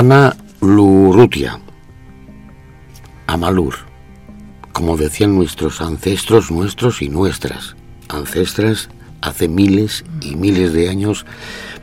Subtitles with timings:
[0.00, 1.60] Ana Lurutia,
[3.26, 3.74] Amalur,
[4.72, 7.76] como decían nuestros ancestros, nuestros y nuestras
[8.08, 8.88] ancestras
[9.20, 11.26] hace miles y miles de años,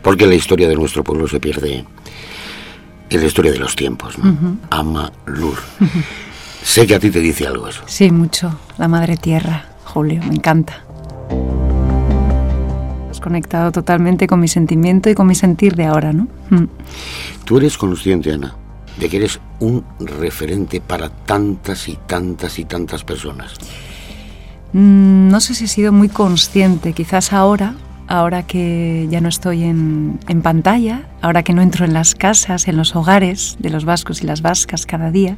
[0.02, 1.86] porque la historia de nuestro pueblo se pierde
[3.11, 4.18] en la historia de los tiempos.
[4.18, 4.57] ¿no?
[4.71, 5.59] Amalur.
[6.63, 7.84] Sé que a ti te dice algo eso.
[7.86, 8.59] Sí, mucho.
[8.79, 10.87] La madre tierra, Julio, me encanta.
[13.20, 16.27] Conectado totalmente con mi sentimiento y con mi sentir de ahora, ¿no?
[16.49, 16.67] Mm.
[17.45, 18.55] Tú eres consciente, Ana,
[18.99, 23.53] de que eres un referente para tantas y tantas y tantas personas.
[24.73, 27.75] Mm, no sé si he sido muy consciente, quizás ahora,
[28.08, 32.67] ahora que ya no estoy en, en, pantalla, ahora que no entro en las casas,
[32.67, 35.38] en los hogares de los vascos y las vascas cada día,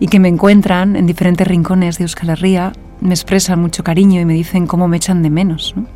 [0.00, 4.24] y que me encuentran en diferentes rincones de Euskal Herria, me expresan mucho cariño y
[4.24, 5.74] me dicen cómo me echan de menos.
[5.76, 5.86] ¿no?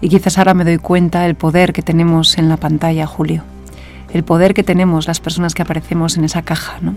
[0.00, 3.42] Y quizás ahora me doy cuenta del poder que tenemos en la pantalla, Julio.
[4.12, 6.94] El poder que tenemos las personas que aparecemos en esa caja, ¿no?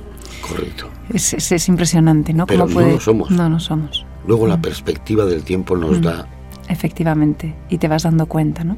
[0.47, 0.89] Correcto.
[1.13, 2.45] Es, es, es impresionante, ¿no?
[2.45, 2.87] Pero ¿Cómo puede...
[2.87, 3.31] no lo somos.
[3.31, 4.05] No, no somos.
[4.27, 6.03] Luego la perspectiva del tiempo nos Mm.
[6.03, 6.27] da...
[6.67, 8.77] Efectivamente, y te vas dando cuenta, ¿no?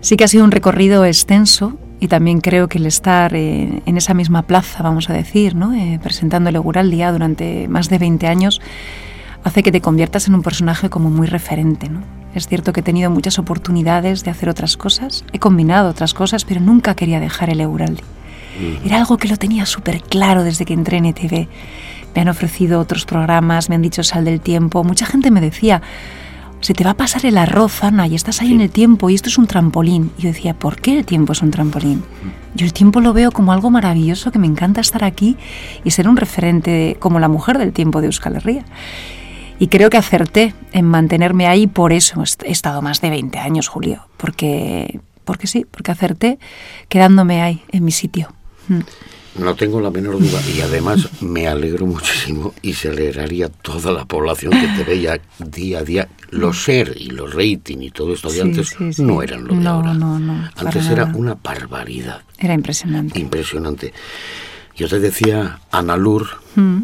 [0.00, 3.96] Sí que ha sido un recorrido extenso y también creo que el estar eh, en
[3.98, 5.74] esa misma plaza, vamos a decir, ¿no?
[5.74, 8.62] Eh, presentando el Eguraldia durante más de 20 años,
[9.44, 12.00] hace que te conviertas en un personaje como muy referente, ¿no?
[12.34, 16.44] Es cierto que he tenido muchas oportunidades de hacer otras cosas, he combinado otras cosas,
[16.44, 18.02] pero nunca quería dejar el Euraldi.
[18.84, 21.48] Era algo que lo tenía súper claro desde que entré en ETV.
[22.14, 24.84] Me han ofrecido otros programas, me han dicho sal del tiempo.
[24.84, 25.80] Mucha gente me decía,
[26.60, 29.14] se te va a pasar el arroz, Ana, y estás ahí en el tiempo y
[29.14, 30.12] esto es un trampolín.
[30.18, 32.04] Y yo decía, ¿por qué el tiempo es un trampolín?
[32.54, 35.36] Yo el tiempo lo veo como algo maravilloso, que me encanta estar aquí
[35.84, 38.64] y ser un referente como la mujer del tiempo de Euskal Herria.
[39.60, 43.68] Y creo que acerté en mantenerme ahí, por eso he estado más de 20 años,
[43.68, 46.38] Julio, porque, porque sí, porque acerté
[46.88, 48.32] quedándome ahí, en mi sitio.
[48.68, 48.80] Mm.
[49.36, 54.04] No tengo la menor duda y además me alegro muchísimo y se alegraría toda la
[54.04, 56.08] población que te veía día a día.
[56.30, 59.02] Los ser y los rating y todo esto de Sí, antes sí, sí.
[59.04, 59.94] no eran lo de No, ahora.
[59.94, 61.16] no, no, para Antes era nada.
[61.16, 63.20] una barbaridad Era impresionante.
[63.20, 63.92] impresionante.
[64.74, 66.26] Yo te decía Analur,
[66.56, 66.80] Mm,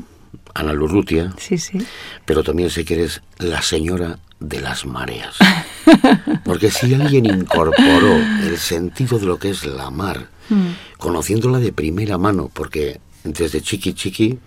[0.56, 1.78] Analur Rutia, Sí, sí.
[2.24, 5.36] pero también sé que eres la señora de las mareas.
[6.44, 10.66] Porque si alguien incorporó el sentido de lo que es la mar, Mm.
[10.98, 14.38] conociéndola de primera mano, porque desde chiqui chiqui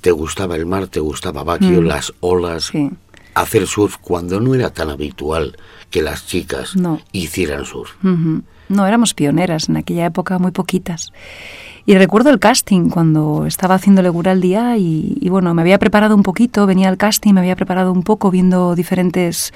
[0.00, 1.86] te gustaba el mar, te gustaba Baquio, Mm.
[1.86, 2.88] las olas, Sí.
[3.34, 5.58] hacer surf cuando no era tan habitual
[5.90, 7.00] que las chicas No.
[7.12, 7.90] hicieran surf.
[8.02, 11.12] No, éramos pioneras en aquella época, muy poquitas.
[11.88, 15.78] Y recuerdo el casting cuando estaba haciendo Legura al día y, y bueno, me había
[15.78, 19.54] preparado un poquito, venía al casting, me había preparado un poco viendo diferentes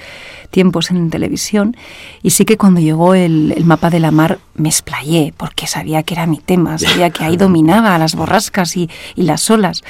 [0.49, 1.77] tiempos en televisión
[2.23, 6.01] y sí que cuando llegó el, el mapa de la mar me explayé porque sabía
[6.01, 9.83] que era mi tema, sabía que ahí dominaba las borrascas y, y las olas.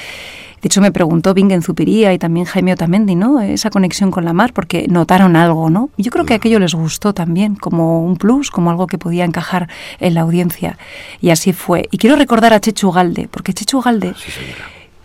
[0.64, 3.42] De hecho, me preguntó Bingen Zupiría y también Jaime Otamendi, ¿no?
[3.42, 5.90] Esa conexión con la mar, porque notaron algo, ¿no?
[5.98, 9.68] Yo creo que aquello les gustó también, como un plus, como algo que podía encajar
[10.00, 10.78] en la audiencia.
[11.20, 11.90] Y así fue.
[11.92, 14.32] Y quiero recordar a Chechu Galde, porque Chechu Galde Sí,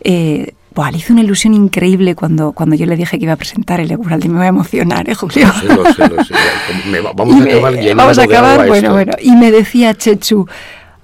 [0.05, 3.37] eh, buah, le hizo una ilusión increíble cuando, cuando yo le dije que iba a
[3.37, 4.29] presentar el Eguraldi.
[4.29, 5.49] Me voy a emocionar, ¿eh, Julio?
[5.49, 6.35] Lo sé, lo sé, lo sé.
[6.89, 8.93] Me va- vamos a me- acabar llenando vamos a acabar, bueno, esto.
[8.93, 9.13] bueno.
[9.21, 10.47] Y me decía Chechu,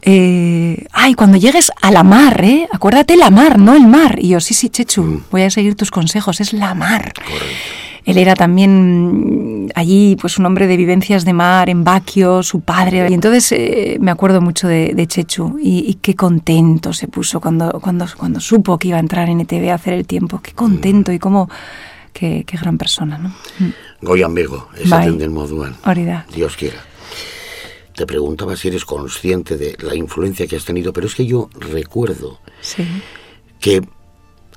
[0.06, 2.68] eh, ay, cuando llegues a la mar, ¿eh?
[2.72, 4.18] Acuérdate la mar, no el mar.
[4.20, 5.22] Y yo, sí, sí, Chechu, Mm.
[5.30, 7.12] voy a seguir tus consejos, es la mar.
[7.14, 7.46] Correcto.
[8.04, 12.60] Él era también mm, allí, pues un hombre de vivencias de mar, en Baquio, su
[12.60, 13.06] padre.
[13.08, 17.40] Y entonces eh, me acuerdo mucho de, de Chechu y, y qué contento se puso
[17.40, 20.40] cuando, cuando, cuando supo que iba a entrar en ETV a hacer el tiempo.
[20.42, 21.48] Qué contento y cómo,
[22.12, 23.30] qué, qué gran persona, ¿no?
[23.58, 23.70] Mm.
[24.02, 25.74] Goyan Bego, esaten den moduan.
[25.86, 26.26] Hori da.
[26.34, 26.76] Dios quiera.
[27.94, 31.48] Te preguntaba si eres consciente de la influencia que has tenido, pero es que yo
[31.58, 32.84] recuerdo Sí.
[33.60, 33.82] que,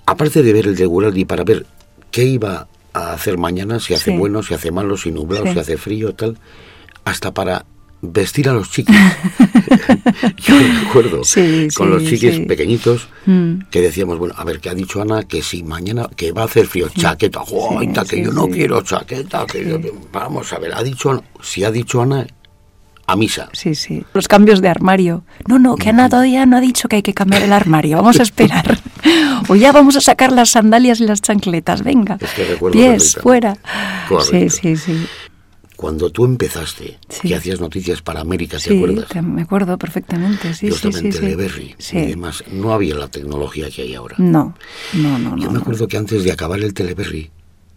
[0.05, 1.65] aparte de ver el de Guraldi para ver
[2.09, 4.17] qué iba a hacer mañana, si hace Sí.
[4.17, 5.53] bueno, si hace malo, si nublado, Sí.
[5.53, 6.37] si hace frío, tal,
[7.05, 7.65] hasta para
[8.01, 8.95] vestir a los chiquis.
[10.37, 12.41] yo recuerdo Sí, con sí, los chiquis sí.
[12.45, 13.61] pequeñitos Mm.
[13.69, 15.23] que decíamos, bueno, a ver, ¿qué ha dicho Ana?
[15.23, 19.45] Que si mañana, que va a hacer frío, chaqueta, joita, que yo no quiero chaqueta,
[19.45, 19.79] que yo-
[20.11, 22.25] vamos a ver, ha dicho, si ha dicho Ana,
[23.07, 23.49] a misa.
[23.53, 24.03] Sí, sí.
[24.13, 25.23] Los cambios de armario.
[25.47, 27.95] No, no, que Ana todavía no ha dicho que hay que cambiar el armario.
[27.97, 28.77] Vamos a esperar.
[29.47, 31.83] o ya vamos a sacar las sandalias y las chancletas.
[31.83, 32.17] Venga.
[32.19, 33.57] Es que recuerdo Pies, fuera.
[34.09, 34.49] Correcto.
[34.49, 35.07] Sí, sí, sí.
[35.77, 37.27] Cuando tú empezaste, Sí.
[37.29, 39.07] que hacías noticias para América, ¿te Sí, acuerdas?
[39.09, 40.53] te- me acuerdo perfectamente.
[40.55, 41.11] Sí, Yo sí, sí.
[41.11, 41.19] sí.
[41.19, 41.97] Teleberry Sí.
[41.99, 42.43] y demás.
[42.51, 44.15] No había la tecnología que hay ahora.
[44.17, 44.55] No,
[44.93, 45.37] no, no, no.
[45.37, 45.59] Yo me no.
[45.59, 47.29] acuerdo que antes de acabar el Teleberry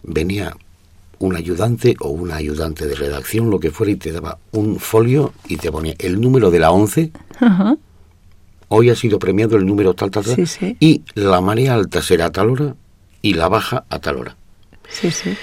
[0.02, 0.56] venía
[1.20, 5.32] un ayudante o una ayudante de redacción, lo que fuera, y te daba un folio
[5.46, 7.12] y te ponía el número de la 11.
[8.68, 10.34] Hoy ha sido premiado el número tal, tal, tal.
[10.34, 10.76] Sí, sí.
[10.80, 12.74] Y la marea alta será a tal hora
[13.20, 14.36] y la baja a tal hora.
[14.88, 15.36] Sí, sí.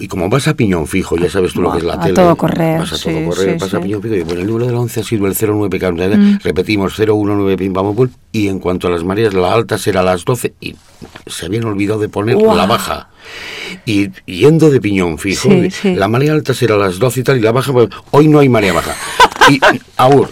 [0.00, 2.14] Y como vas a piñón fijo, ya sabes tú lo que es la A tele.
[2.14, 3.82] todo correr, Vas a sí, todo correr, sí, vas a sí.
[3.82, 4.14] piñón fijo.
[4.14, 6.38] Y bueno, el número de la 11 ha sido el 09, que Mm.
[6.42, 8.08] repetimos 019, pim, pam, pum.
[8.32, 10.54] Y en cuanto a las mareas, la alta será a las 12.
[10.60, 10.74] Y
[11.26, 13.10] se habían olvidado de poner la baja.
[13.84, 15.94] Y yendo de piñón fijo, sí.
[15.94, 18.38] la marea alta será a las 12 y tal, y la baja, pues, hoy no
[18.38, 18.94] hay marea baja.
[19.48, 19.58] Y,
[19.98, 20.28] jo,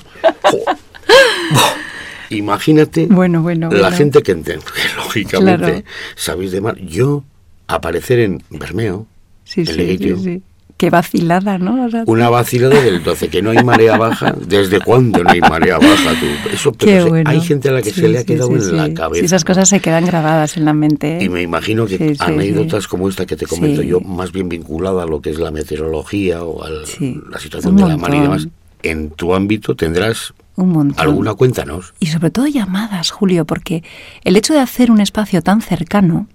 [2.30, 3.96] imagínate Bueno, bueno, la bueno.
[3.96, 4.64] gente que entiende,
[4.96, 5.82] lógicamente Claro.
[6.16, 6.76] sabéis de mar.
[6.78, 7.24] Yo,
[7.66, 9.06] aparecer en Bermeo,
[9.54, 10.42] Sí, sí, sí, sí.
[10.76, 11.84] Qué vacilada, ¿no?
[11.86, 14.34] O sea, una vacilada del 12, que no hay marea baja.
[14.48, 16.10] ¿Desde cuándo no hay marea baja?
[16.18, 16.26] Tú?
[16.52, 18.92] Eso, pero se- hay gente a la que Sí, se le ha quedado en la
[18.92, 19.24] cabeza.
[19.24, 21.18] Esas cosas se quedan grabadas en la mente.
[21.18, 21.24] ¿eh?
[21.24, 25.06] Y me imagino que anécdotas como esta que te comento yo, más bien vinculada a
[25.06, 28.48] lo que es la meteorología o a la situación un de la mar y demás,
[28.82, 31.00] en tu ámbito tendrás Un montón.
[31.06, 31.94] alguna, cuéntanos.
[32.00, 33.84] Y sobre todo llamadas, Julio, porque
[34.24, 36.26] el hecho de hacer un espacio tan cercano,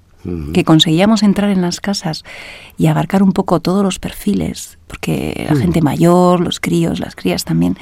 [0.53, 2.25] que conseguíamos entrar en las casas
[2.77, 7.45] y abarcar un poco todos los perfiles, porque la gente mayor, los críos, las crías
[7.45, 7.77] también.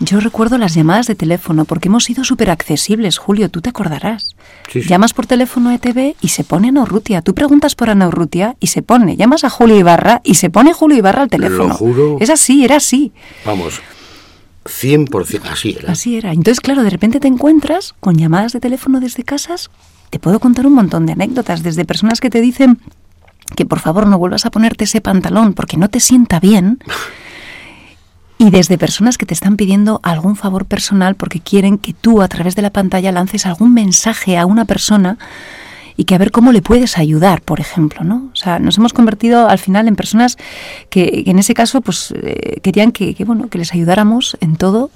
[0.00, 4.36] Yo recuerdo las llamadas de teléfono, porque hemos sido súper accesibles, Julio, tú te acordarás.
[4.72, 4.88] Sí, sí.
[4.88, 7.22] Llamas por teléfono a ETV y se pone Ana Urrutia.
[7.22, 9.16] Tú preguntas por Ana Urrutia y se pone.
[9.16, 11.74] Llamas a Julio Ibarra y se pone Julio Ibarra al teléfono.
[11.74, 12.16] juro.
[12.20, 13.12] Es así, era así.
[13.44, 13.80] Vamos,
[14.64, 15.92] 100% así era.
[15.92, 16.32] Así era.
[16.32, 19.70] Entonces, claro, de repente te encuentras con llamadas de teléfono desde casas.
[20.10, 22.78] Te puedo contar un montón de anécdotas, desde personas que te dicen
[23.56, 26.78] que por favor no vuelvas a ponerte ese pantalón porque no te sienta bien.
[28.38, 32.28] Y desde personas que te están pidiendo algún favor personal porque quieren que tú a
[32.28, 35.18] través de la pantalla lances algún mensaje a una persona
[35.98, 38.30] y que a ver cómo le puedes ayudar, por ejemplo, ¿no?
[38.32, 40.38] O sea, nos hemos convertido al final en personas
[40.90, 44.54] que, que en ese caso pues eh, querían que, que, bueno, que les ayudáramos en
[44.54, 44.90] todo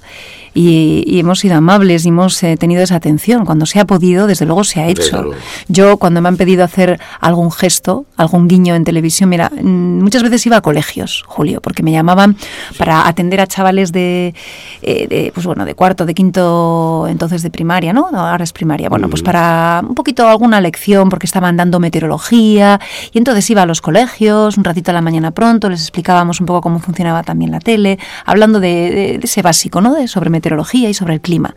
[0.53, 3.45] y, y hemos sido amables y hemos eh, tenido esa atención.
[3.45, 5.31] Cuando se ha podido, desde luego se ha hecho.
[5.67, 10.23] Yo cuando me han pedido hacer algún gesto, algún guiño en televisión, mira, mm, muchas
[10.23, 12.37] veces iba a colegios, Julio, porque me llamaban
[12.77, 14.33] para atender a chavales de,
[14.81, 18.11] eh, de, pues bueno, de cuarto, de quinto, entonces de primaria, ¿no?
[18.11, 18.89] No, Ahora es primaria.
[18.89, 22.79] Bueno, pues para un poquito alguna lección, porque estaban dando meteorología,
[23.11, 26.45] y entonces iba a los colegios, un ratito a la mañana pronto, les explicábamos un
[26.45, 29.93] poco cómo funcionaba también la tele, hablando de, de- de ese básico, ¿no?
[29.93, 31.55] De, sobre meteorología y sobre el clima.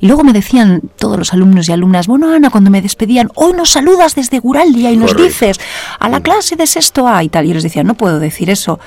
[0.00, 3.52] Y luego me decían todos los alumnos y alumnas, bueno, Ana, cuando me despedían, hoy
[3.52, 5.28] nos saludas desde Guraldia y nos Correcto.
[5.28, 5.60] dices
[5.98, 7.44] a la clase de sexto A y tal.
[7.44, 8.78] Y yo les decía, no puedo decir eso.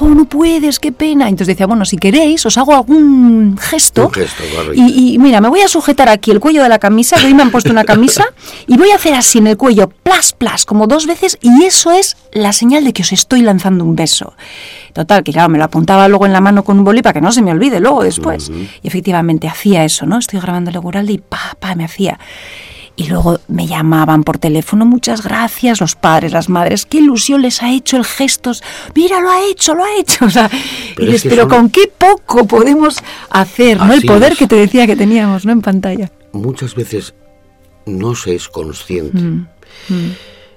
[0.00, 1.28] Oh, no puedes, qué pena.
[1.28, 4.06] Entonces decía, bueno, si queréis, os hago algún gesto.
[4.06, 4.42] Un gesto,
[4.74, 7.34] y, y mira, me voy a sujetar aquí el cuello de la camisa, que hoy
[7.34, 8.24] me han puesto una camisa,
[8.66, 11.92] y voy a hacer así en el cuello, plas, plas, como dos veces, y eso
[11.92, 14.32] es la señal de que os estoy lanzando un beso.
[14.94, 17.20] Total, que claro, me lo apuntaba luego en la mano con un boli para que
[17.20, 18.50] no se me olvide luego después.
[18.82, 20.18] Y efectivamente hacía eso, ¿no?
[20.18, 22.18] Estoy grabando el Guralde y pa, pa, me hacía.
[22.96, 27.62] Y luego me llamaban por teléfono, muchas gracias, los padres, las madres, qué ilusión les
[27.62, 28.50] ha hecho el gesto,
[28.96, 30.24] mira, lo ha hecho, lo ha hecho.
[30.26, 32.96] O sea, y Pero es dices, que pero son- con qué poco podemos
[33.30, 33.92] hacer, ¿no?
[33.92, 34.38] El Así poder es.
[34.38, 35.52] que te decía que teníamos, ¿no?
[35.52, 36.10] En pantalla.
[36.32, 37.14] Muchas veces
[37.88, 39.18] no se es consciente
[39.88, 40.10] Mm,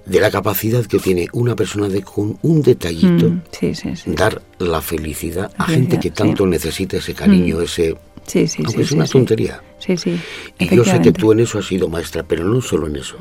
[0.06, 4.12] de la capacidad que tiene una persona de con un detallito Mm, Sí, sí, sí.
[4.14, 6.10] dar la felicidad a gente que.
[6.10, 6.14] Mm.
[6.14, 7.96] tanto necesita ese cariño, ese...
[8.26, 9.62] Sí, sí, aunque es una tontería.
[9.80, 10.20] Sí, sí.
[10.60, 11.12] Y yo sé que.
[11.12, 11.14] Mm.
[11.14, 13.16] tú en eso has sido maestra, pero no solo en eso.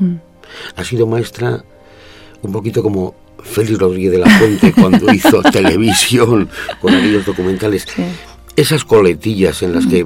[0.75, 1.63] Has sido maestra
[2.41, 3.13] un poquito como
[3.43, 6.49] Félix Rodríguez de la Fuente cuando hizo televisión
[6.81, 7.85] con aquellos documentales.
[8.55, 10.05] Esas coletillas en las que,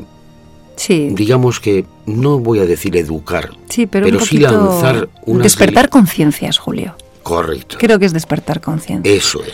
[0.75, 5.89] Sí, digamos que, no voy a decir educar, sí, pero, un sí lanzar una Despertar
[5.89, 6.96] conciencias, Julio.
[7.24, 7.77] Correcto.
[7.79, 9.15] Creo que es despertar conciencias.
[9.15, 9.53] Eso es.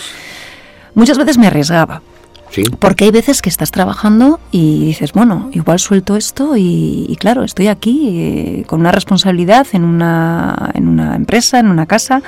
[0.93, 2.01] Muchas veces me arriesgaba.
[2.49, 2.63] ¿Sí?
[2.63, 7.45] Porque hay veces que estás trabajando y dices, bueno, igual suelto esto y, y claro,
[7.45, 12.21] estoy aquí eh, con una responsabilidad en una, en una empresa, en una casa.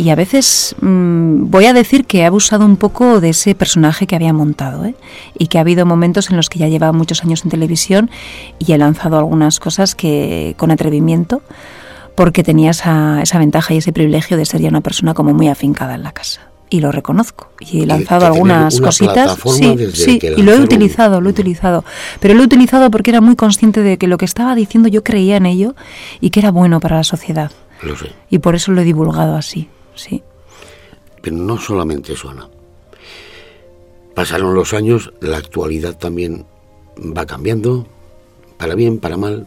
[0.00, 4.06] Y a veces mm, voy a decir que he abusado un poco de ese personaje
[4.06, 4.86] que había montado.
[4.86, 4.94] ¿eh?
[5.38, 8.10] Y que ha habido momentos en los que ya llevaba muchos años en televisión
[8.58, 11.42] y he lanzado algunas cosas que con atrevimiento
[12.14, 15.48] porque tenía esa, esa ventaja y ese privilegio de ser ya una persona como muy
[15.48, 16.48] afincada en la casa.
[16.70, 17.50] Y lo reconozco.
[17.60, 19.36] Y he lanzado algunas una cositas.
[19.54, 21.84] Sí, sí, y lo he utilizado, lo he utilizado.
[22.20, 25.04] Pero lo he utilizado porque era muy consciente de que lo que estaba diciendo yo
[25.04, 25.74] creía en ello
[26.22, 27.52] y que era bueno para la sociedad.
[27.82, 28.12] Lo sé.
[28.30, 30.22] Y por eso lo he divulgado así, sí.
[31.22, 32.48] Pero no solamente eso, Ana.
[34.14, 36.46] Pasaron los años, la actualidad también
[36.98, 37.86] va cambiando,
[38.58, 39.46] para bien, para mal,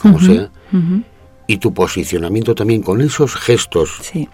[0.00, 0.50] como sea.
[1.46, 4.28] Y tu posicionamiento también con esos gestos Sí,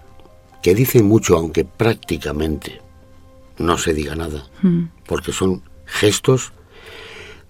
[0.62, 2.80] que dicen mucho, aunque prácticamente
[3.58, 4.84] no se diga nada, Mm.
[5.06, 6.52] porque son gestos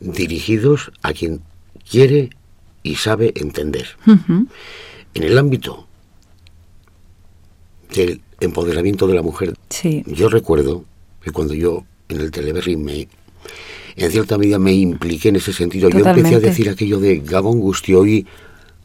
[0.01, 1.43] dirigidos a quien
[1.89, 2.31] quiere
[2.83, 3.87] y sabe entender.
[4.07, 5.87] En el ámbito
[7.95, 10.03] del empoderamiento de la mujer, Sí.
[10.07, 10.85] yo recuerdo
[11.23, 13.09] que cuando yo en el Teleberry me,
[13.97, 16.47] en cierta medida me impliqué en ese sentido, yo empecé a Totalmente.
[16.49, 18.27] decir aquello de Gabón Gustioy,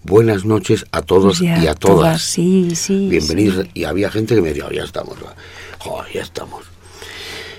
[0.03, 2.21] buenas noches a todos Ya, y a todas.
[2.21, 3.07] Sí, sí.
[3.09, 3.65] Bienvenidos.
[3.73, 5.15] Y había gente que me decía, "Oh, ya estamos.
[5.79, 6.65] Joder, ya estamos.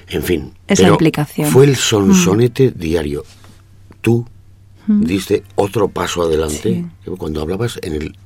[0.09, 0.53] En fin.
[0.69, 1.51] Esa pero implicación.
[1.51, 3.25] Fue el sonsonete diario.
[4.01, 4.25] Tú
[4.87, 6.85] diste otro paso adelante
[7.19, 8.17] cuando hablabas en el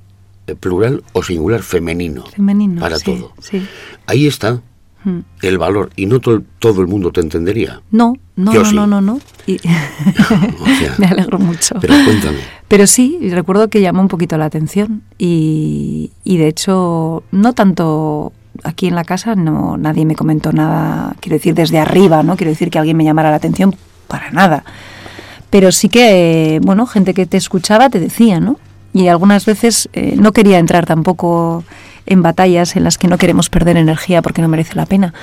[0.57, 2.25] plural o singular femenino.
[2.26, 2.80] Femenino.
[2.80, 3.33] Para sí, todo.
[3.40, 3.66] Sí.
[4.07, 4.61] Ahí está
[5.02, 5.21] Mm.
[5.40, 5.88] el valor.
[5.97, 7.80] Y no to- todo el mundo te entendería.
[7.90, 8.76] No, no, Yo no, sí.
[8.76, 9.19] no, no, no.
[9.47, 9.57] Y-
[10.61, 11.76] O sea, Me alegro mucho.
[11.80, 12.37] pero cuéntame.
[12.69, 18.33] Pero sí, recuerdo que llamó un poquito la atención y, y de hecho no tanto
[18.62, 22.50] aquí en la casa, no nadie me comentó nada, quiero decir desde arriba, no quiero
[22.50, 23.75] decir que alguien me llamara la atención
[24.07, 24.64] para nada.
[25.49, 28.59] Pero sí que, eh, bueno, gente que te escuchaba te decía, ¿no?
[28.92, 31.64] Y algunas veces eh, no quería entrar tampoco
[32.06, 35.14] en batallas en las que no queremos perder energía porque no merece la pena.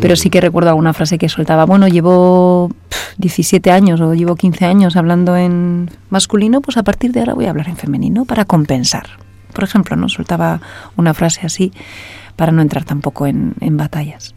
[0.00, 4.36] Pero sí que recuerdo alguna frase que soltaba, bueno, llevo pf, 17 años o llevo
[4.36, 8.24] 15 años hablando en masculino, pues a partir de ahora voy a hablar en femenino
[8.24, 9.06] para compensar.
[9.52, 10.08] Por ejemplo, ¿no?
[10.08, 10.62] Soltaba
[10.96, 11.72] una frase así
[12.36, 14.34] para no entrar tampoco en, en batallas.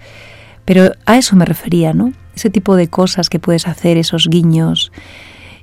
[0.65, 2.11] Pero a eso me refería, ¿no?
[2.35, 4.91] Ese tipo de cosas que puedes hacer, esos guiños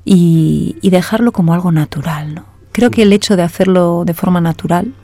[0.07, 2.53] y, y dejarlo como algo natural, ¿no?
[2.73, 4.95] Creo que el hecho de hacerlo de forma natural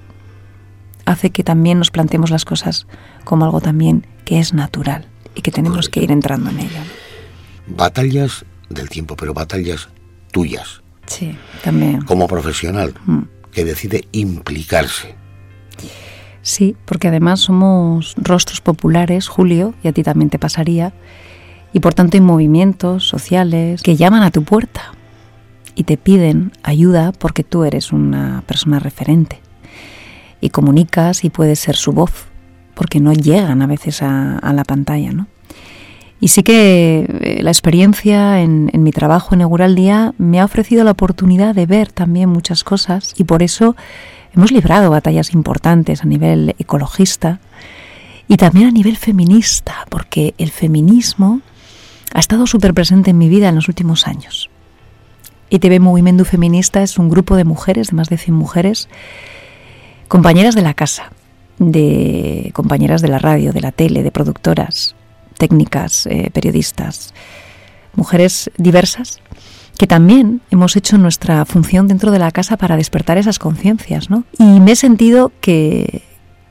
[1.04, 2.86] hace que también nos planteemos las cosas
[3.24, 6.80] como algo también que es natural y que tenemos que ir entrando en ello.
[7.66, 9.88] Batallas del tiempo, pero batallas
[10.32, 12.02] tuyas, Sí, también.
[12.02, 13.20] como profesional, Mm.
[13.52, 15.14] que decide implicarse.
[16.42, 20.92] Sí, porque además somos rostros populares, Julio, y a ti también te pasaría,
[21.72, 24.92] y por tanto hay movimientos sociales que llaman a tu puerta
[25.78, 29.40] y te piden ayuda porque tú eres una persona referente
[30.40, 32.26] y comunicas y puedes ser su voz,
[32.74, 35.28] porque no llegan a veces a, la pantalla, ¿no?
[36.20, 40.82] Y sí que eh, la experiencia en, mi trabajo en Egural Día me ha ofrecido
[40.82, 43.76] la oportunidad de ver también muchas cosas y por eso
[44.34, 47.38] hemos librado batallas importantes a nivel ecologista
[48.26, 51.40] y también a nivel feminista, porque el feminismo
[52.12, 54.50] ha estado súper presente en mi vida en los últimos años.
[55.50, 58.88] ITV Movimiento Feminista es un grupo de mujeres, de más de 100 mujeres,
[60.08, 61.12] compañeras de la casa,
[61.58, 64.94] de compañeras de la radio, de la tele, de productoras,
[65.38, 67.14] técnicas, eh, periodistas,
[67.94, 69.20] mujeres diversas
[69.78, 74.24] que también hemos hecho nuestra función dentro de la casa para despertar esas conciencias, ¿no?
[74.36, 76.02] Y me he sentido que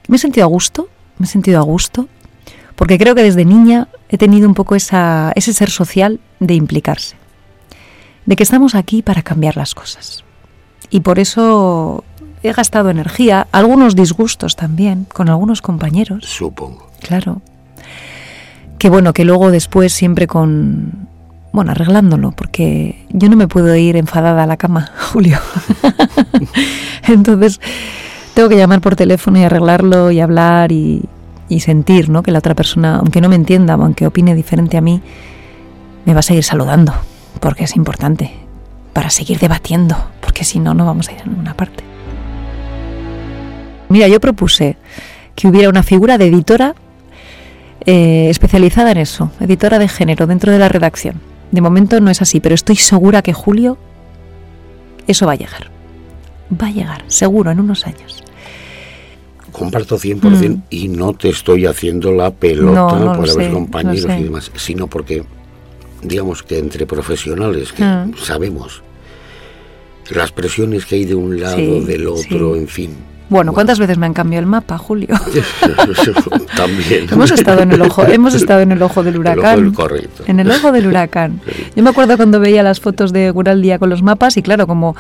[0.08, 0.88] me he sentido a gusto,
[1.18, 2.08] me he sentido a gusto,
[2.76, 7.18] porque creo que desde niña he tenido un poco esa, ese ser social de implicarse,
[8.28, 10.24] de que estamos aquí para cambiar las cosas.
[10.92, 12.04] Y por eso
[12.44, 16.88] he gastado energía, algunos disgustos también, con algunos compañeros, Supongo.
[17.02, 17.42] Claro.
[18.78, 21.08] Que bueno, que luego después siempre con...
[21.54, 25.40] Bueno, arreglándolo, porque yo no me puedo ir enfadada a la cama, Julio.
[27.08, 27.60] Entonces,
[28.36, 31.06] tengo que llamar por teléfono y arreglarlo y hablar y,
[31.48, 32.24] y sentir, ¿no?
[32.24, 35.02] Que la otra persona, aunque no me entienda o aunque opine diferente a mí,
[36.06, 36.94] me va a seguir saludando,
[37.40, 38.32] porque es importante,
[38.94, 41.84] para seguir debatiendo, porque si no, no vamos a ir a ninguna parte.
[43.90, 44.78] Mira, yo propuse
[45.36, 46.76] que hubiera una figura de editora
[47.86, 51.22] eh, especializada en eso, editora de género dentro de la redacción.
[51.52, 53.78] De momento no es así, pero estoy segura que Julio
[55.08, 55.72] eso va a llegar.
[56.52, 58.24] Va a llegar, seguro, en unos años.
[59.52, 62.76] Comparto 100% y no te estoy haciendo la pelota Mm.
[62.76, 65.24] No, no lo por haber sé, compañeros y demás, sino porque,
[66.02, 68.08] digamos que entre profesionales que Ah.
[68.22, 68.84] sabemos
[70.12, 72.60] las presiones que hay de un lado, Sí, del otro, sí.
[72.60, 72.96] en fin.
[73.30, 75.10] Bueno, ¿cuántas veces me han cambiado el mapa, Julio?
[76.56, 77.08] También.
[77.12, 79.64] hemos estado en el ojo, hemos estado en el ojo del El ojo huracán.
[79.64, 80.24] del correcto.
[80.28, 81.42] En el ojo del huracán.
[81.76, 84.96] Yo me acuerdo cuando veía las fotos de Guraldi con los mapas y claro, como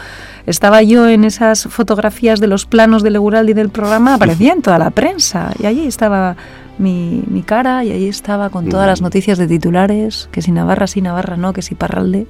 [0.45, 4.77] estaba yo en esas fotografías de los planos de Guraldi del programa, aparecía en toda
[4.77, 6.35] la prensa y allí estaba
[6.77, 9.03] mi, mi cara y allí estaba con todas las Mm.
[9.05, 12.27] noticias de titulares, que si Navarra, si Navarra no, que si Parralde.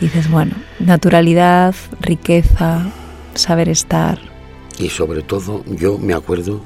[0.00, 2.86] Y dices, bueno, naturalidad, riqueza,
[3.34, 4.18] saber estar.
[4.78, 6.60] Y sobre todo, yo me acuerdo.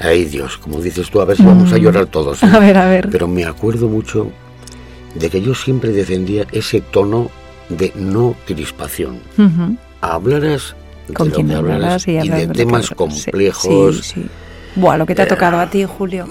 [0.00, 2.42] Ay Dios, como dices tú, a ver si vamos a llorar todos.
[2.42, 2.46] ¿eh?
[2.46, 2.54] Mm.
[2.54, 3.08] A ver, a ver.
[3.10, 4.30] Pero me acuerdo mucho
[5.14, 7.30] de que yo siempre defendía ese tono
[7.68, 9.20] de no crispación.
[9.36, 9.76] Ujú.
[10.00, 10.76] Hablaras
[11.08, 12.86] de Con lo quien hablaras y, y de temas hablaras.
[12.88, 14.26] Sí, complejos, sí, sí.
[14.76, 16.26] Buah, lo que te ha tocado a ti, Julio.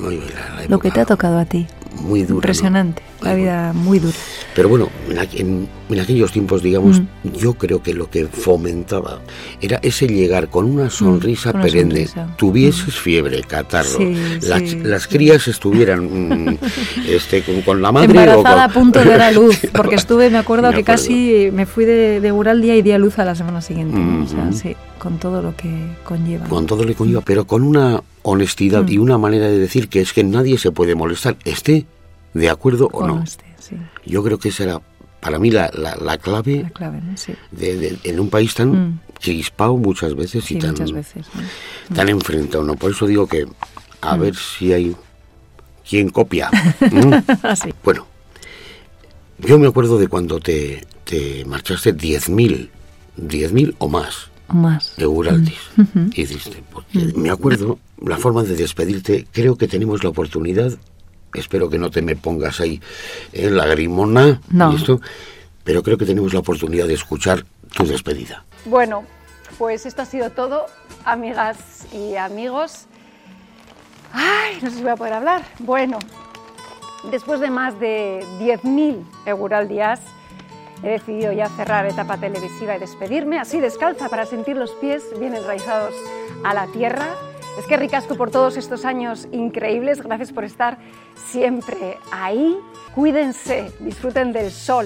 [0.70, 1.68] lo que te ha tocado a ti.
[2.02, 2.36] Muy duro.
[2.36, 3.02] Impresionante.
[3.22, 4.16] La vida muy dura.
[4.56, 4.90] Pero bueno,
[5.34, 5.68] en,
[6.00, 7.30] aquellos tiempos, digamos, mm.
[7.38, 9.22] yo creo que lo que fomentaba
[9.62, 12.08] era ese llegar con una mm, sonrisa perenne.
[12.38, 12.92] Tuvieses mm.
[12.92, 14.00] fiebre, catarro,
[14.42, 16.60] las, crías estuvieran
[17.08, 18.08] este, con, la madre.
[18.08, 22.22] Embarazada a punto de dar luz, porque estuve, me acuerdo, que casi me fui de,
[22.22, 23.98] de día y di a luz a la semana siguiente.
[23.98, 26.48] O sea, sí, con todo lo que conlleva.
[26.48, 30.02] Con todo lo que conlleva, pero con una honestidad y una manera de decir que
[30.02, 31.86] es que nadie se puede molestar, esté
[32.34, 33.24] de acuerdo o no.
[34.06, 34.82] Yo creo que esa era
[35.20, 36.72] para mí la, la, clave,
[37.52, 39.00] de, en un país tan mm.
[39.20, 40.76] crispado muchas veces y tan,
[41.94, 42.64] tan enfrentado.
[42.64, 42.76] ¿no?
[42.76, 43.48] Por eso digo que
[44.02, 44.20] a mm.
[44.20, 44.96] ver si hay
[45.88, 46.50] quien copia.
[47.84, 48.06] Bueno,
[49.40, 52.70] yo me acuerdo de cuando te, te marchaste 10.000,
[53.18, 54.30] 10.000 o más.
[54.50, 54.96] Más.
[54.98, 55.60] De Uraldis.
[55.76, 56.10] Mm.
[56.16, 56.64] Hiciste.
[57.16, 59.28] me acuerdo la forma de despedirte.
[59.32, 60.78] Creo que tenemos la oportunidad
[61.34, 62.82] espero que no te me pongas ahí
[63.34, 64.74] en la grimona no.
[64.74, 65.02] esto,
[65.64, 68.46] pero creo que tenemos la oportunidad de escuchar tu despedida.
[68.66, 69.04] Bueno,
[69.58, 70.66] pues esto ha sido todo,
[71.06, 72.86] amigas y amigos.
[74.14, 75.46] Ay, no sé si voy a poder hablar.
[75.60, 76.00] Bueno,
[77.12, 80.00] después de más de 10.000 Euraldías,
[80.84, 85.36] he decidido ya cerrar etapa televisiva y despedirme, así descalza para sentir los pies bien
[85.36, 85.94] enraizados
[86.44, 87.08] a la tierra
[87.58, 90.78] es que ricasco por todos estos años increíbles, gracias por estar
[91.16, 92.56] siempre ahí.
[92.94, 94.86] Cuídense, disfruten del sol,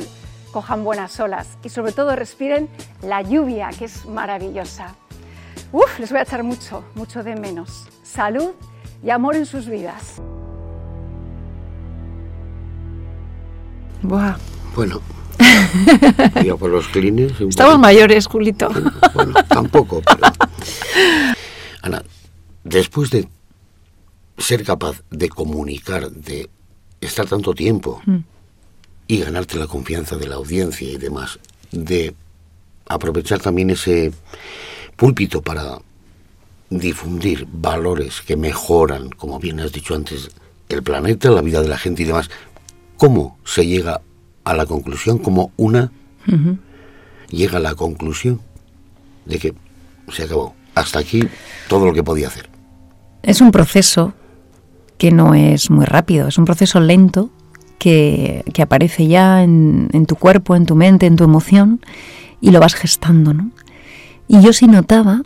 [0.54, 2.70] cojan buenas olas y sobre todo respiren
[3.02, 4.96] la lluvia, que es maravillosa.
[5.74, 7.90] Uf, les voy a echar mucho, mucho de menos.
[8.04, 8.52] Salud
[9.04, 10.22] y amor en sus vidas.
[14.02, 14.38] Buah.
[14.74, 15.02] Bueno,
[16.46, 17.34] yo por los clines.
[17.40, 18.70] Estamos mayores, Julito.
[19.14, 20.34] Bueno, tampoco, pero.
[21.82, 22.04] Ana,
[22.64, 23.28] después de
[24.38, 26.50] ser capaz de comunicar, de
[27.00, 28.18] estar tanto tiempo mm.
[29.08, 31.40] y ganarte la confianza de la audiencia y demás,
[31.72, 32.14] de
[32.88, 34.12] aprovechar también ese
[34.96, 35.80] púlpito para
[36.70, 40.30] difundir valores que mejoran, como bien has dicho antes,
[40.70, 42.30] el planeta, la vida de la gente y demás,
[42.98, 44.02] ¿cómo se llega
[44.44, 45.18] a la conclusión?
[45.18, 45.92] Como una
[47.30, 48.42] llega a la conclusión
[49.26, 49.54] de que
[50.12, 50.56] se acabó.
[50.76, 51.22] Hasta aquí
[51.68, 52.50] todo lo que podía hacer.
[53.24, 54.14] Es un proceso
[54.98, 57.30] que no es muy rápido, es un proceso lento
[57.82, 61.82] que, aparece ya en, tu cuerpo, en tu mente, en tu emoción
[62.40, 63.50] y lo vas gestando, ¿no?
[64.28, 65.24] Y yo sí notaba,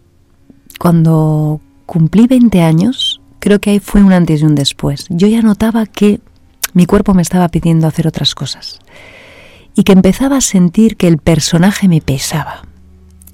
[0.79, 5.05] cuando cumplí 20 años, creo que ahí fue un antes y un después.
[5.09, 6.21] Yo ya notaba que
[6.75, 8.79] mi cuerpo me estaba pidiendo hacer otras cosas
[9.75, 12.63] y que empezaba a sentir que el personaje me pesaba.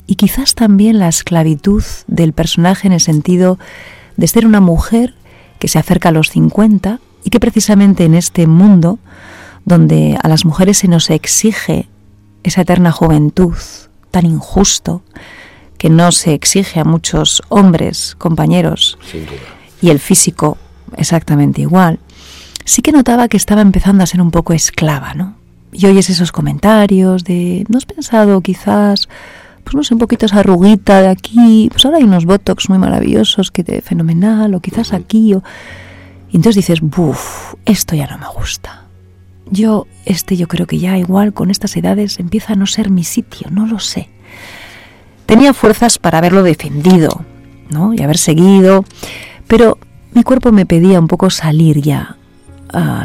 [0.06, 3.58] Y quizás también la esclavitud del personaje en el sentido
[4.16, 5.16] de ser una mujer
[5.58, 9.00] que se acerca a los 50 y que precisamente en este mundo
[9.66, 11.88] donde a las mujeres se nos exige
[12.44, 13.56] esa eterna juventud
[14.12, 15.02] tan injusto
[15.80, 19.00] que no se exige a muchos hombres, compañeros,
[19.82, 20.60] y el físico
[20.96, 22.00] exactamente igual,
[22.72, 25.36] sí que notaba que estaba empezando a ser un poco esclava, ¿no?
[25.74, 29.10] Y oyes esos comentarios de, ¿no has pensado quizás
[29.66, 32.78] pues no sé, un poquito esa arruguita de aquí, pues ahora hay unos botox muy
[32.78, 35.44] maravillosos que te fenomenal, o quizás aquí, o...
[36.32, 38.86] y entonces dices, buf, esto ya no me gusta.
[39.50, 43.04] Yo, este yo creo que ya igual con estas edades empieza a no ser mi
[43.04, 44.10] sitio, no lo sé.
[45.26, 47.26] Tenía fuerzas para haberlo defendido,
[47.70, 47.94] ¿no?
[47.94, 48.86] Y haber seguido,
[49.46, 49.78] pero
[50.14, 52.18] mi cuerpo me pedía un poco salir ya,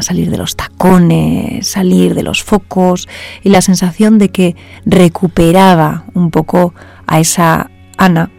[0.01, 3.07] salir de los tacones, salir de los focos
[3.43, 6.73] y la sensación de que recuperaba un poco
[7.05, 8.29] a esa Ana,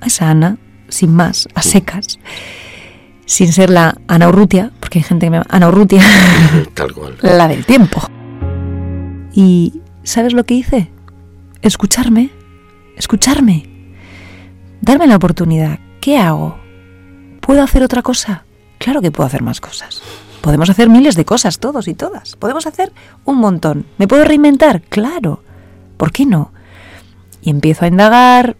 [0.00, 2.18] a esa Ana, sin más, a secas,
[3.24, 6.02] sin ser la Ana Urrutia, porque hay gente que me llama Ana Urrutia,
[6.74, 7.16] Tal cual.
[7.22, 8.00] la del tiempo.
[9.32, 10.90] Y ¿sabes lo que hice?
[11.62, 12.30] Escucharme,
[12.96, 13.68] escucharme,
[14.80, 15.78] darme la oportunidad.
[16.00, 16.58] ¿Qué hago?
[17.40, 18.45] ¿Puedo hacer otra cosa?
[18.78, 20.02] Claro que puedo hacer más cosas.
[20.40, 22.36] Podemos hacer miles de cosas, todos y todas.
[22.36, 22.92] Podemos hacer
[23.24, 23.86] un montón.
[23.98, 24.82] ¿Me puedo reinventar?
[24.82, 25.42] Claro.
[25.96, 26.52] ¿Por qué no?
[27.42, 28.56] Y empiezo a indagar.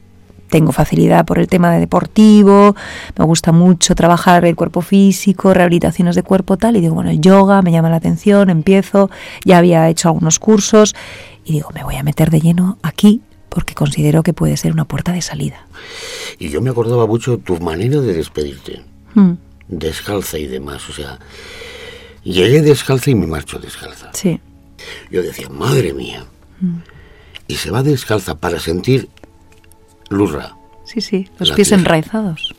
[0.48, 2.76] Tengo facilidad por el tema de deportivo,
[3.18, 7.20] me gusta mucho trabajar el cuerpo físico, rehabilitaciones de cuerpo tal, y digo, bueno, el
[7.20, 9.10] yoga me llama la atención, empiezo,
[9.44, 10.94] ya había hecho algunos cursos,
[11.44, 14.84] y digo, me voy a meter de lleno aquí porque considero que puede ser una
[14.84, 15.66] puerta de salida.
[16.38, 18.84] Y yo me acordaba mucho tu manera de despedirte.
[19.14, 19.32] Hmm
[19.68, 20.88] descalza y demás.
[20.88, 21.18] O sea,
[22.22, 24.10] llegué descalza y me marcho descalza.
[24.12, 24.40] Sí.
[25.10, 26.24] Yo decía, madre mía.
[26.60, 26.76] Mm.
[27.48, 29.08] Y se va descalza para sentir
[30.08, 30.56] lurra.
[30.84, 32.54] Sí, sí, los pies enraizados.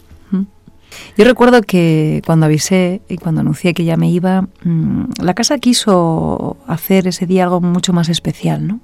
[1.17, 5.57] Yo recuerdo que cuando avisé y cuando anuncié que ya me iba, mm, la casa
[5.57, 8.79] quiso hacer ese día algo mucho más especial, ¿no?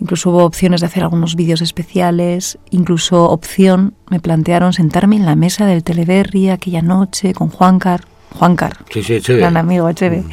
[0.00, 5.34] Incluso hubo opciones de hacer algunos vídeos especiales, incluso opción, me plantearon sentarme en la
[5.34, 8.02] mesa del Teleberry aquella noche con Juancar,
[8.34, 10.24] Juancar, Sí, sí, gran amigo, chévere.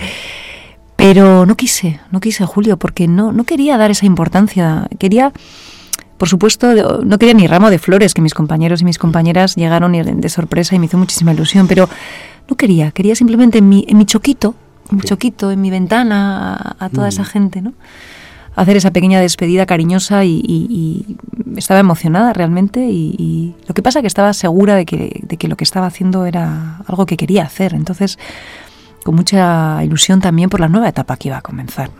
[0.96, 4.88] Pero no quise, no quise, Julio, porque no, no quería dar esa importancia.
[5.00, 5.34] Quería,
[6.18, 9.92] por supuesto, no quería ni ramo de flores, que mis compañeros y mis compañeras llegaron
[9.94, 11.90] de sorpresa y me hizo muchísima ilusión, pero
[12.50, 14.56] no quería, quería simplemente en mi, en mi choquito,
[14.92, 17.74] en mi choquito, en mi ventana, a, a toda esa gente, ¿no?
[18.56, 21.18] Hacer esa pequeña despedida cariñosa y,
[21.58, 25.56] estaba emocionada realmente y, lo que pasa que estaba segura de que, de que lo
[25.56, 27.74] que estaba haciendo era algo que quería hacer.
[27.74, 28.18] Entonces,
[29.04, 31.92] con mucha ilusión también por la nueva etapa que iba a comenzar.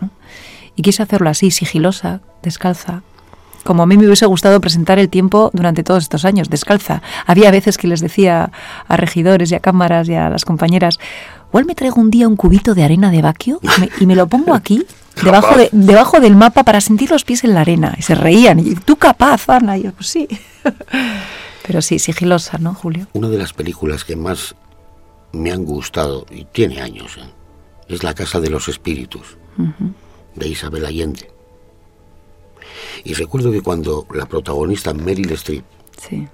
[0.74, 3.02] Y quise hacerlo así, sigilosa, descalza,
[3.66, 7.02] como a mí me hubiese gustado presentar el tiempo durante todos estos años, descalza.
[7.26, 8.50] Había veces que les decía
[8.88, 10.98] a regidores y a cámaras y a las compañeras,
[11.48, 13.60] igual me traigo un día un cubito de arena de vaquio
[14.00, 14.86] y me lo pongo aquí,
[15.22, 17.94] debajo, de- debajo del mapa para sentir los pies en la arena.
[17.98, 18.58] Y se reían.
[18.60, 19.76] Y tú capaz, Ana.
[19.78, 20.28] Y yo, pues sí.
[21.66, 23.08] Pero sí, sigilosa, ¿no, Julio?
[23.12, 24.54] Una de las películas que más
[25.32, 27.28] me han gustado, y tiene años, ¿eh?
[27.88, 29.36] es La Casa de los Espíritus,
[30.34, 31.30] de Isabel Allende.
[33.04, 35.64] Y recuerdo que cuando la protagonista Meryl Streep,
[36.08, 36.26] Sí.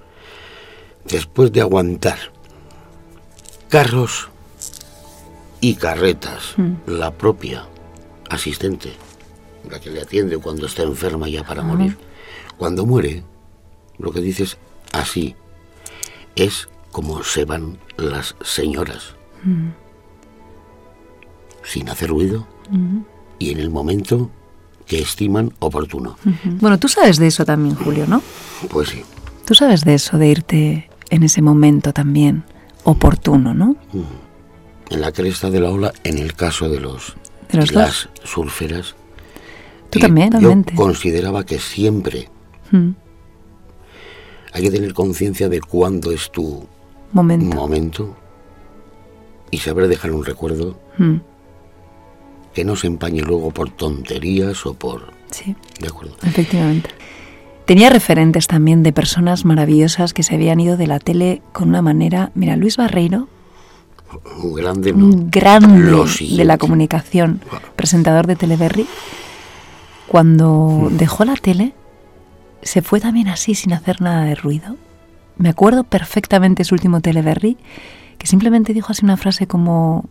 [1.05, 2.17] después de aguantar
[3.69, 4.29] carros
[5.61, 7.65] y carretas, la propia
[8.33, 8.93] asistente,
[9.69, 11.97] la que le atiende cuando está enferma ya para morir,
[12.57, 13.23] cuando muere,
[13.97, 14.57] lo que dices
[14.91, 15.35] así
[16.35, 19.15] es como se van las señoras,
[21.63, 22.47] sin hacer ruido
[23.39, 24.29] y en el momento
[24.85, 26.17] que estiman oportuno.
[26.59, 28.21] Bueno, tú sabes de eso también, Julio, ¿no?
[28.69, 29.03] Pues sí.
[29.45, 32.43] Tú sabes de eso, de irte en ese momento también
[32.83, 33.75] oportuno, ¿no?
[34.89, 37.15] en la cresta de la ola en el caso de los,
[37.51, 38.95] De los las surferas.
[39.89, 40.73] Tú también, Yo realmente.
[40.75, 42.29] consideraba que siempre
[42.71, 42.89] Mm,
[44.53, 46.65] hay que tener conciencia de cuándo es tu
[47.11, 47.55] Momento.
[47.55, 48.15] momento
[49.51, 51.17] y saber dejar un recuerdo Mm,
[52.53, 55.11] que no se empañe luego por tonterías o por...
[55.31, 56.15] Sí, ¿De acuerdo?
[56.23, 56.89] efectivamente.
[57.65, 61.81] Tenía referentes también de personas maravillosas que se habían ido de la tele con una
[61.81, 62.31] manera.
[62.35, 63.27] Mira, Luis Barreiro,
[64.41, 65.05] Un grande no.
[65.05, 66.03] un grande
[66.37, 67.41] de la comunicación,
[67.75, 68.85] presentador de Teleberry,
[70.07, 70.97] cuando Hmm.
[70.97, 71.73] dejó la tele,
[72.61, 74.75] se fue también así, sin hacer nada de ruido.
[75.37, 77.57] Me acuerdo perfectamente su último Teleberry,
[78.17, 80.05] que simplemente dijo así una frase como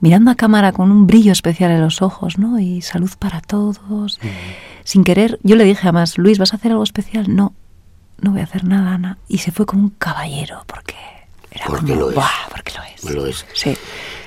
[0.00, 2.58] mirando a cámara con un brillo especial en los ojos, ¿no?
[2.58, 4.18] Y salud para todos.
[4.22, 4.28] Hmm.
[4.84, 7.34] Sin querer, yo le dije además, Luis, ¿vas a hacer algo especial?
[7.34, 7.54] No,
[8.20, 9.18] no voy a hacer nada, Ana.
[9.28, 10.94] Y se fue como un caballero, porque
[11.54, 12.14] era Porque como, lo es.
[12.16, 13.14] "Buah, porque lo es.
[13.14, 13.46] Lo es.
[13.54, 13.76] Sí,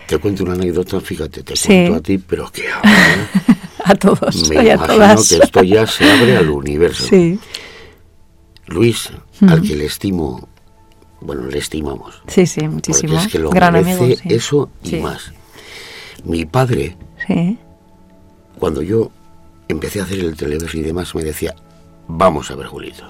[0.08, 1.68] Te cuento una anécdota, fíjate, te Sí.
[1.68, 2.90] cuento a ti, pero que ahora
[3.84, 5.28] a todos me y a imagino todas.
[5.30, 7.06] que esto ya se abre al universo.
[7.08, 7.38] Sí,
[8.68, 9.10] Luis,
[9.48, 10.48] al que le estimo,
[11.22, 12.22] bueno, le estimamos.
[12.28, 13.18] sí, sí, Porque muchísimo.
[13.20, 14.30] es que lo Gran merece amigo, sí.
[14.34, 14.96] eso y Sí.
[15.02, 15.32] más.
[16.24, 16.96] Mi padre,
[17.28, 17.58] Sí,
[18.60, 19.12] cuando yo
[19.68, 21.54] empecé a hacer el televerso y demás, me decía,
[22.08, 23.10] vamos a ver, Julito,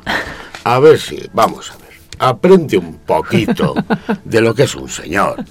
[0.63, 1.86] a ver si, vamos a ver,
[2.19, 3.75] aprende un poquito
[4.23, 5.43] de lo que es un señor.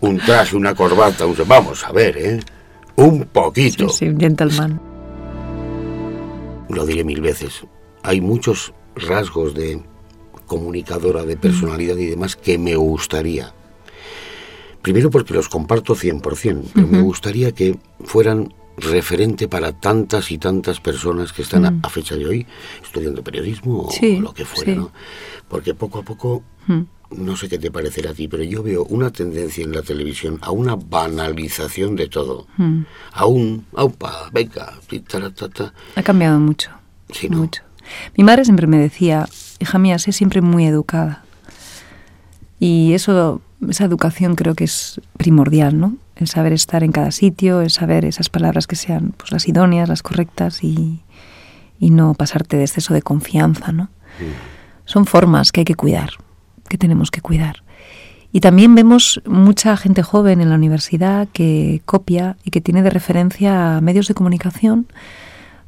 [0.00, 1.36] Un traje, una corbata, un...
[1.46, 2.40] vamos a ver, ¿eh?
[2.96, 3.88] Un poquito.
[3.88, 4.80] sí, un gentleman.
[6.68, 7.64] Lo diré mil veces.
[8.02, 9.82] Hay muchos rasgos de
[10.46, 13.52] comunicadora, de personalidad y demás que me gustaría.
[14.82, 20.80] Primero porque los comparto 100%, pero me gustaría que fueran referente para tantas y tantas
[20.80, 22.46] personas que están a- a, fecha de hoy
[22.82, 24.78] estudiando periodismo o lo que fuera, sí.
[24.78, 24.90] ¿no?
[25.48, 26.80] Porque poco a poco, Mm.
[27.18, 30.38] no sé qué te parecerá a ti, pero yo veo una tendencia en la televisión
[30.42, 32.46] a una banalización de todo.
[32.56, 32.80] Mm.
[33.12, 34.72] A un, aupa, venga,
[35.06, 35.72] taratata.
[35.94, 36.70] Ha cambiado mucho.
[37.12, 37.38] Sí, ¿no?
[37.38, 37.62] Mucho.
[38.16, 39.28] Mi madre siempre me decía,
[39.60, 41.22] hija mía, sé siempre muy educada.
[42.58, 45.96] Y eso, esa educación creo que es primordial, ¿no?
[46.16, 49.88] El saber estar en cada sitio, el saber esas palabras que sean pues, las idóneas,
[49.88, 51.02] las correctas y,
[51.78, 53.90] y no pasarte de exceso de confianza, ¿no?
[54.84, 56.10] Son formas que hay que cuidar,
[56.68, 57.64] que tenemos que cuidar.
[58.32, 62.90] Y también vemos mucha gente joven en la universidad que copia y que tiene de
[62.90, 64.86] referencia a medios de comunicación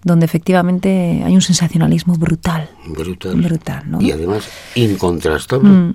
[0.07, 2.71] donde efectivamente hay un sensacionalismo brutal.
[2.87, 3.41] Brutal.
[3.41, 4.01] Brutal, ¿no?
[4.01, 5.69] Y además incontrastable.
[5.69, 5.95] Mm,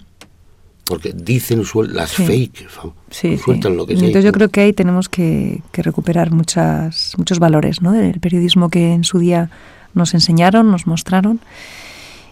[0.92, 2.26] Porque dicen las Sí.
[2.26, 3.44] fake, fa- sí, sí.
[3.44, 4.06] sueltan lo que sea.
[4.08, 7.92] Entonces yo creo que ahí tenemos que, que recuperar muchas, muchos valores ¿no?
[7.94, 9.50] del periodismo que en su día
[9.94, 11.40] nos enseñaron, nos mostraron,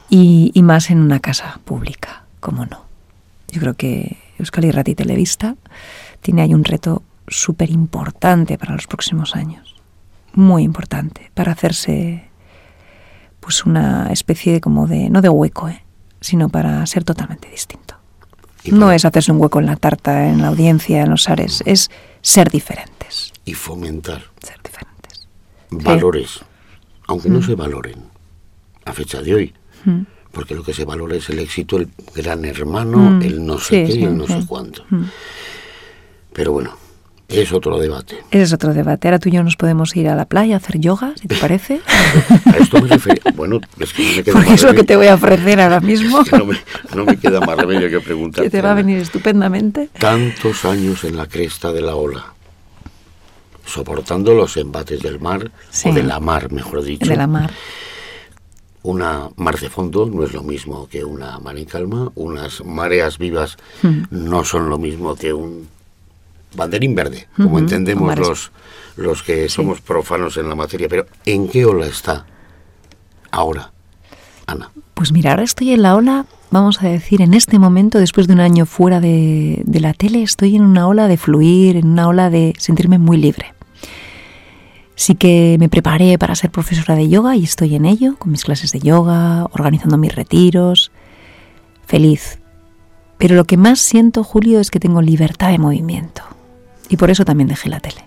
[0.10, 2.86] y, y más en una casa pública, como no.
[3.52, 5.56] Yo creo que Euskal Irrati Televista
[6.22, 9.76] tiene ahí un reto súper importante para los próximos años.
[10.34, 11.32] Muy importante.
[11.34, 12.26] Para hacerse
[13.40, 15.82] pues una especie de como de, no de hueco, ¿eh?
[16.22, 17.96] sino para ser totalmente distinto.
[18.66, 21.90] No es hacerse un hueco en la tarta, en la audiencia, en los ares, es
[22.22, 23.32] ser diferentes.
[23.46, 24.24] Y fomentar.
[24.42, 25.28] Ser diferentes.
[25.72, 26.40] Valores,
[27.08, 27.44] aunque no mm.
[27.44, 28.04] se valoren
[28.86, 29.54] a fecha de hoy.
[29.86, 30.02] Mm.
[30.32, 33.22] Porque lo que se valora es el éxito, el gran hermano, mm.
[33.24, 34.86] el no sé qué y el no sé cuánto.
[36.34, 36.78] Pero bueno,
[37.30, 38.24] es otro debate.
[38.32, 39.08] Es otro debate.
[39.08, 41.36] Ahora tú y yo nos podemos ir a la playa a hacer yoga, si te
[41.36, 41.82] parece.
[42.46, 43.22] a esto me refería.
[43.36, 45.80] Bueno, es que no me queda Porque es lo que te voy a ofrecer ahora
[45.80, 46.24] mismo.
[46.96, 48.44] no, me, queda más remedio que preguntar.
[48.44, 49.90] Que te va a venir estupendamente.
[50.00, 52.34] Tantos años en la cresta de la ola,
[53.66, 55.52] soportando los embates del mar,
[55.86, 57.08] o de la mar, mejor dicho.
[57.08, 57.52] De la mar.
[58.82, 62.12] Una mar de fondo no es lo mismo que una mar en calma.
[62.16, 64.04] Unas mareas vivas hmm.
[64.10, 65.68] no son lo mismo que un
[66.56, 68.52] banderín verde, como entendemos los,
[68.96, 70.88] los que somos profanos en la materia.
[70.90, 72.26] Pero ¿en qué ola está
[73.32, 73.72] ahora,
[74.46, 74.72] Ana?
[74.94, 78.34] Pues mira, ahora estoy en la ola, vamos a decir, en este momento, después de
[78.34, 82.08] un año fuera de, de la tele, estoy en una ola de fluir, en una
[82.08, 83.54] ola de sentirme muy libre.
[84.96, 88.44] Sí que me preparé para ser profesora de yoga y estoy en ello, con mis
[88.44, 90.92] clases de yoga, organizando mis retiros.
[91.86, 92.40] Feliz.
[93.18, 96.24] Pero lo que más siento, Julio, es que tengo libertad de movimiento
[96.90, 98.04] y por eso también dejé la tele.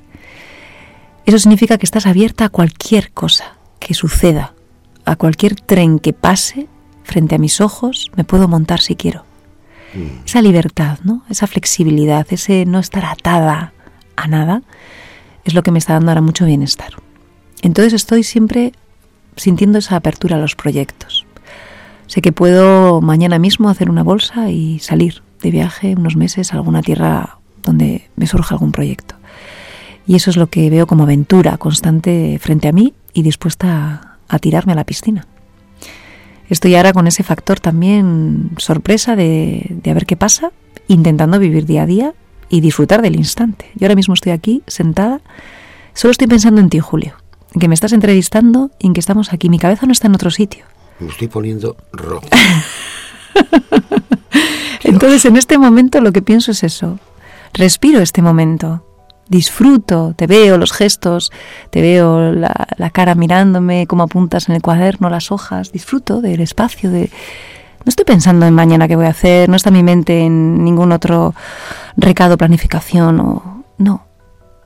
[1.25, 4.55] Eso significa que estás abierta a cualquier cosa que suceda,
[5.05, 6.69] a cualquier tren que pase
[7.05, 9.25] frente a mis ojos, me puedo montar si quiero.
[9.95, 10.25] Mm.
[10.27, 11.25] Esa libertad, ¿no?
[11.29, 13.73] Esa flexibilidad, ese no estar atada
[14.17, 14.63] a nada,
[15.45, 16.95] es lo que me está dando ahora mucho bienestar.
[17.63, 18.73] Entonces estoy siempre
[19.37, 21.27] sintiendo esa apertura a los proyectos.
[22.07, 26.57] Sé que puedo mañana mismo hacer una bolsa y salir de viaje unos meses a
[26.57, 29.17] alguna tierra donde me surja algún proyecto.
[30.07, 34.39] Y eso es lo que veo como aventura constante frente a mí y dispuesta a,
[34.39, 35.27] tirarme a la piscina.
[36.49, 40.53] Estoy ahora con ese factor también sorpresa de, de a ver qué pasa,
[40.89, 42.15] intentando vivir día a día
[42.49, 43.71] y disfrutar del instante.
[43.75, 45.21] Yo ahora mismo estoy aquí sentada,
[45.95, 47.15] solo estoy pensando en ti, Julio,
[47.55, 49.49] en que me estás entrevistando y en que estamos aquí.
[49.49, 50.65] Mi cabeza no está en otro sitio.
[50.99, 52.27] Me estoy poniendo rojo.
[54.85, 56.99] Entonces, en este momento lo que pienso es eso,
[57.53, 58.85] respiro este momento,
[59.29, 61.33] disfruto, te veo los gestos,
[61.71, 66.91] te veo la, cara mirándome, cómo apuntas en el cuaderno las hojas, disfruto del espacio,
[66.91, 67.11] de...
[67.85, 70.93] No estoy pensando en mañana qué voy a hacer, no está mi mente en ningún
[70.93, 71.35] otro
[71.97, 73.65] recado, planificación o...
[73.79, 74.07] No,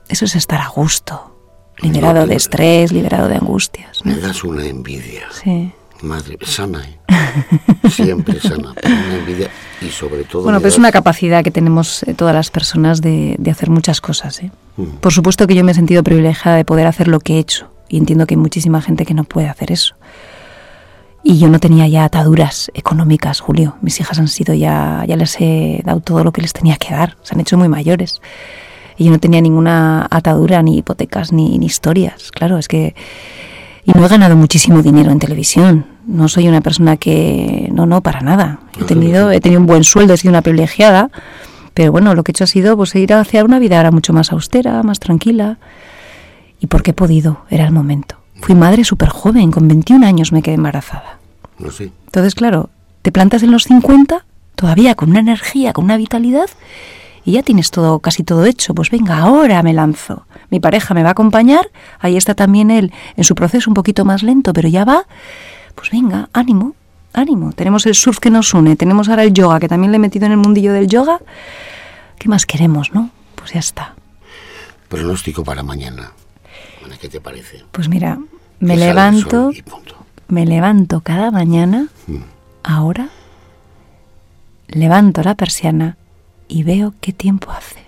[0.09, 1.35] eso es estar a gusto,
[1.79, 4.05] liberado de estrés, liberado de angustias.
[4.05, 5.27] Me das una envidia.
[5.31, 5.73] Sí.
[6.01, 6.97] Madre, sana, ¿eh?
[7.89, 9.49] siempre sana, una envidia
[9.81, 10.43] y sobre todo...
[10.43, 14.41] Bueno, pero es una capacidad que tenemos eh, todas las personas de, hacer muchas cosas.
[14.41, 14.51] ¿eh?
[14.77, 14.97] Mm.
[15.01, 17.71] Por supuesto que yo me he sentido privilegiada de poder hacer lo que he hecho
[17.89, 19.95] y entiendo que hay muchísima gente que no puede hacer eso.
[21.23, 23.75] Y yo no tenía ya ataduras económicas, Julio.
[23.81, 26.93] Mis hijas han sido ya, ya les he dado todo lo que les tenía que
[26.93, 27.17] dar.
[27.23, 28.21] Se han hecho muy mayores.
[28.97, 32.31] Y yo no tenía ninguna atadura, ni hipotecas, ni, ni historias.
[32.31, 32.95] Claro, es que
[33.87, 35.85] y no he ganado muchísimo dinero en televisión.
[36.05, 37.69] No soy una persona que...
[37.71, 38.59] No, no, para nada.
[38.77, 41.09] He tenido, he tenido un buen sueldo, he sido una privilegiada.
[41.73, 44.11] Pero bueno, lo que he hecho ha sido pues, ir hacia una vida ahora mucho
[44.11, 45.57] más austera, más tranquila.
[46.59, 48.17] Y porque he podido, era el momento.
[48.41, 51.19] Fui madre súper joven, con 21 años me quedé embarazada.
[51.57, 51.93] No sé.
[52.07, 52.69] Entonces, claro,
[53.03, 56.49] te plantas en los 50, todavía con una energía, con una vitalidad,
[57.23, 58.75] y ya tienes todo, casi todo hecho.
[58.75, 62.93] Pues venga, ahora me lanzo mi pareja me va a acompañar, ahí está también él
[63.15, 65.05] en su proceso un poquito más lento, pero ya va,
[65.75, 66.75] pues venga, ánimo,
[67.13, 67.51] ánimo.
[67.51, 70.25] Tenemos el surf que nos une, tenemos ahora el yoga, que también le he metido
[70.25, 71.19] en el mundillo del yoga.
[72.17, 73.09] ¿Qué más queremos, no?
[73.35, 73.93] Pues ya está.
[74.87, 76.11] Pronóstico para mañana.
[77.01, 77.63] ¿Qué te parece?
[77.71, 78.17] Pues mira,
[78.59, 79.51] me levanto,
[80.29, 82.17] me levanto cada mañana, mm.
[82.63, 83.09] ahora,
[84.67, 85.97] levanto la persiana
[86.47, 87.83] y veo qué tiempo hace.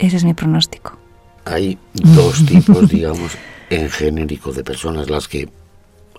[0.00, 0.98] Ese es mi pronóstico
[1.48, 3.32] hay dos tipos, digamos,
[3.70, 5.48] en genérico de personas, las que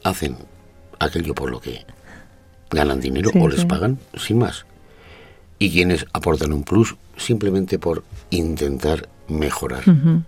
[0.03, 0.37] hacen
[0.99, 1.85] aquello por lo que
[2.71, 4.65] ganan dinero o les pagan, sin más.
[5.57, 9.83] Y quienes aportan un plus simplemente por intentar mejorar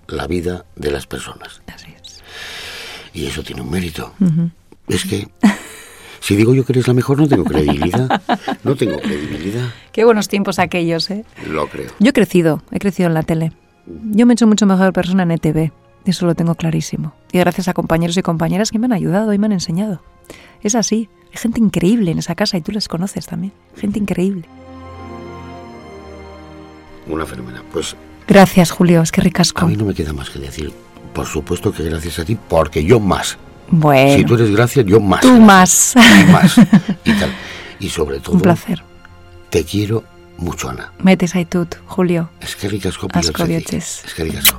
[0.07, 1.61] la vida de las personas.
[3.13, 4.13] Y eso tiene un mérito.
[4.87, 5.27] Es que
[6.19, 8.21] si digo yo que eres la mejor, no tengo credibilidad.
[8.63, 9.69] No tengo credibilidad.
[9.91, 11.25] Qué buenos tiempos aquellos, ¿eh?
[11.47, 11.91] Lo creo.
[11.99, 13.51] Yo he crecido, he crecido en la tele.
[13.85, 15.71] Yo me he hecho mucho mejor persona en ETV,
[16.05, 17.13] eso lo tengo clarísimo.
[17.31, 20.01] Y gracias a compañeros y compañeras que me han ayudado y me han enseñado.
[20.61, 24.45] Es así, hay gente increíble en esa casa y tú les conoces también, gente increíble.
[27.07, 27.61] una fenómena.
[27.71, 27.95] Pues
[28.27, 29.65] Gracias, Julio, es que ricasco.
[29.65, 30.71] a mí no me queda más que decir,
[31.13, 33.37] por supuesto que gracias a ti, porque yo más.
[33.69, 35.21] Bueno, Si tú eres gracias, yo más.
[35.21, 35.95] tú más.
[35.95, 36.57] Y más.
[37.05, 37.29] Y tal.
[37.79, 38.83] Y sobre todo, Un placer.
[39.49, 40.03] te quiero
[40.41, 40.93] mucho, Ana.
[40.99, 42.29] Metes aitut, Julio.
[42.41, 44.57] Es que ricasco Asko ricasco.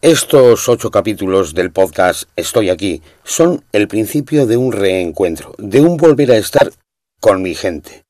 [0.00, 5.96] Estos ocho capítulos del podcast Estoy aquí son el principio de un reencuentro, de un
[5.96, 6.72] volver a estar
[7.20, 8.04] con mi gente.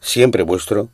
[0.00, 0.90] Siempre vuestro,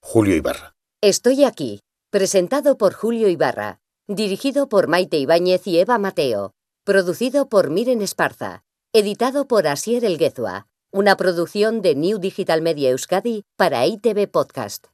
[0.00, 0.74] Julio Ibarra.
[1.00, 6.52] Estoy aquí, presentado por Julio Ibarra, dirigido por Maite Ibáñez y Eva Mateo,
[6.84, 13.44] producido por Miren Esparza, editado por Asier Elguezua, una producción de New Digital Media Euskadi
[13.56, 14.91] para ITV Podcast.